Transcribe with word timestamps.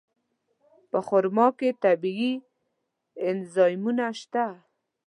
په 0.89 0.99
خرما 1.07 1.47
کې 1.57 1.69
طبیعي 1.83 2.33
انزایمونه 3.29 4.05
شته. 4.19 4.45